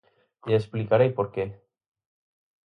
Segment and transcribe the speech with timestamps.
[0.49, 1.45] E explicarei por que.